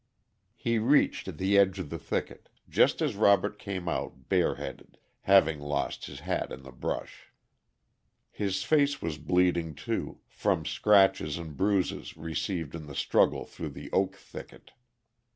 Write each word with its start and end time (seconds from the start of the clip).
He 0.55 0.79
reached 0.79 1.37
the 1.37 1.59
edge 1.59 1.77
of 1.77 1.91
the 1.91 1.99
thicket 1.99 2.49
just 2.67 3.03
as 3.03 3.15
Robert 3.15 3.59
came 3.59 3.87
out 3.87 4.29
bare 4.29 4.55
headed, 4.55 4.97
having 5.19 5.59
lost 5.59 6.05
his 6.07 6.21
hat 6.21 6.51
in 6.51 6.63
the 6.63 6.71
brush. 6.71 7.29
His 8.31 8.63
face 8.63 8.99
was 8.99 9.19
bleeding, 9.19 9.75
too, 9.75 10.21
from 10.27 10.65
scratches 10.65 11.37
and 11.37 11.55
bruises 11.55 12.17
received 12.17 12.73
in 12.73 12.87
the 12.87 12.95
struggle 12.95 13.45
through 13.45 13.69
the 13.77 13.91
oak 13.91 14.15
thicket. 14.15 14.71